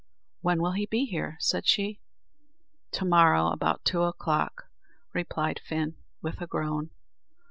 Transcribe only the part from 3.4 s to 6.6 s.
about two o'clock," replied Fin, with a